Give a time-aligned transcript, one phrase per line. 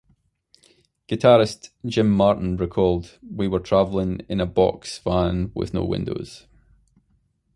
[1.07, 6.47] Guitarist Jim Martin recalled We were travelling in a box van with no windows.